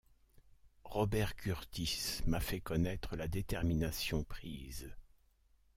[0.85, 4.89] Robert Kurtis m’a fait connaître la détermination prise.